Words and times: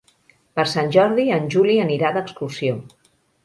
Per 0.59 0.65
Sant 0.71 0.89
Jordi 0.95 1.27
en 1.37 1.47
Juli 1.57 1.77
anirà 1.87 2.13
d'excursió. 2.19 2.83